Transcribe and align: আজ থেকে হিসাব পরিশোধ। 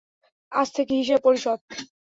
আজ 0.51 0.67
থেকে 0.75 0.93
হিসাব 0.95 1.19
পরিশোধ। 1.25 1.59